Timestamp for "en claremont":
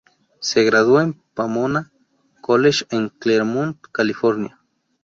2.89-3.77